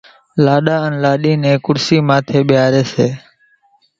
لاڏا 0.45 0.75
انين 0.85 0.93
لاڏِي 1.03 1.33
نين 1.43 1.55
کُڙسِيان 1.65 2.05
ماٿيَ 2.07 2.39
ٻيۿاريَ 2.47 2.83
سي۔ 2.93 3.07